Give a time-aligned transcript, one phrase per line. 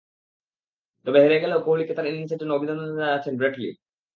[1.07, 3.69] তবে হেরে গেলেও কোহলিকে তাঁর ইনিংসের জন্য অভিনন্দন জানাচ্ছেন ব্রেট লি।